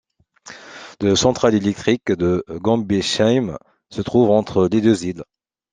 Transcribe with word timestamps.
La 0.99 1.15
centrale 1.15 1.53
électrique 1.53 2.11
de 2.11 2.43
Gambsheim 2.49 3.59
se 3.91 4.01
trouve 4.01 4.31
entre 4.31 4.67
les 4.67 4.81
deux 4.81 5.05
îles. 5.05 5.23